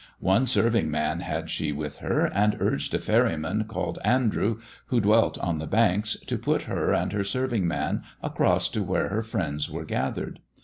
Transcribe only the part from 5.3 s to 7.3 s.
on the banks, to put her and her